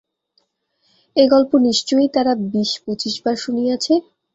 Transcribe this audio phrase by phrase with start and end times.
[1.15, 3.93] এ গল্প নিশ্চয় তারা বিশ পঁচিশ বার শুনিয়াছে।